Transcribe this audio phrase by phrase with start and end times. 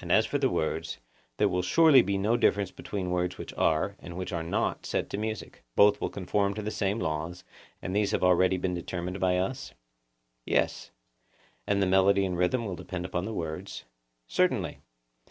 [0.00, 0.96] And as for the words,
[1.36, 5.10] there will surely be no difference between words which are and which are not set
[5.10, 7.44] to music; both will conform to the same laws,
[7.82, 9.74] and these have been already determined by us?
[10.46, 10.92] Yes.
[11.66, 13.84] And the melody and rhythm will depend upon the words?
[14.26, 14.78] Certainly.